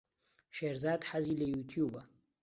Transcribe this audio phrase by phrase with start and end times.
[0.55, 2.01] شێرزاد حەزی لە یووتیووبە.